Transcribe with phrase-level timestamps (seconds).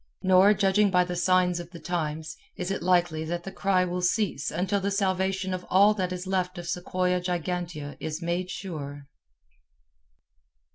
[0.23, 4.01] Nor, judging by the signs of the times, is it likely that the cry will
[4.01, 9.05] cease until the salvation of all that is left of Sequoia gigantea is made sure.